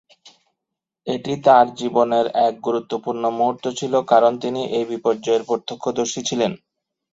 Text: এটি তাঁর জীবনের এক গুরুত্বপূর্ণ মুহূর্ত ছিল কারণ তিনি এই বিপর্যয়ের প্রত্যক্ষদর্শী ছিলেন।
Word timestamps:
এটি 1.07 1.33
তাঁর 1.45 1.65
জীবনের 1.79 2.25
এক 2.41 2.53
গুরুত্বপূর্ণ 2.61 3.23
মুহূর্ত 3.37 3.65
ছিল 3.79 3.93
কারণ 4.11 4.33
তিনি 4.43 4.61
এই 4.77 4.85
বিপর্যয়ের 4.91 5.43
প্রত্যক্ষদর্শী 5.49 6.21
ছিলেন। 6.29 6.51